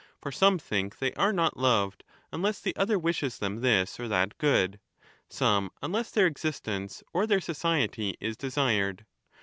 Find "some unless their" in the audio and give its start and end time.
5.29-6.25